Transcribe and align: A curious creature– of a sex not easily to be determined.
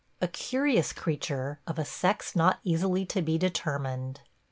A 0.21 0.27
curious 0.27 0.93
creature– 0.93 1.59
of 1.67 1.77
a 1.77 1.85
sex 1.85 2.35
not 2.35 2.57
easily 2.63 3.05
to 3.05 3.21
be 3.21 3.37
determined. 3.37 4.21